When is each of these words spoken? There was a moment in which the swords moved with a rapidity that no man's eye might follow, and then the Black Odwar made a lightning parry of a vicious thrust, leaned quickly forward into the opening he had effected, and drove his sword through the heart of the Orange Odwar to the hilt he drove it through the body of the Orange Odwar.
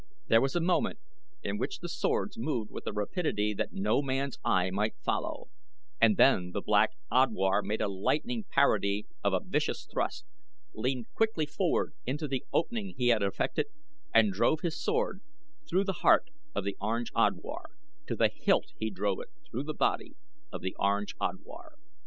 There 0.29 0.41
was 0.41 0.55
a 0.55 0.59
moment 0.61 0.97
in 1.43 1.59
which 1.59 1.77
the 1.77 1.87
swords 1.87 2.35
moved 2.35 2.71
with 2.71 2.87
a 2.87 2.91
rapidity 2.91 3.53
that 3.53 3.71
no 3.71 4.01
man's 4.01 4.39
eye 4.43 4.71
might 4.71 4.95
follow, 5.05 5.49
and 6.01 6.17
then 6.17 6.53
the 6.53 6.61
Black 6.63 6.93
Odwar 7.11 7.61
made 7.61 7.81
a 7.81 7.87
lightning 7.87 8.45
parry 8.49 9.05
of 9.23 9.31
a 9.33 9.39
vicious 9.39 9.85
thrust, 9.85 10.25
leaned 10.73 11.13
quickly 11.13 11.45
forward 11.45 11.93
into 12.03 12.27
the 12.27 12.43
opening 12.51 12.95
he 12.97 13.09
had 13.09 13.21
effected, 13.21 13.67
and 14.11 14.33
drove 14.33 14.61
his 14.61 14.83
sword 14.83 15.21
through 15.69 15.83
the 15.83 15.93
heart 16.01 16.31
of 16.55 16.63
the 16.63 16.75
Orange 16.81 17.11
Odwar 17.13 17.65
to 18.07 18.15
the 18.15 18.31
hilt 18.35 18.73
he 18.79 18.89
drove 18.89 19.19
it 19.21 19.29
through 19.51 19.65
the 19.65 19.75
body 19.75 20.15
of 20.51 20.61
the 20.61 20.75
Orange 20.79 21.15
Odwar. 21.21 21.73